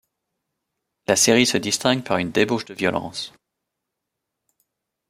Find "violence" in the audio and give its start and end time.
2.73-3.33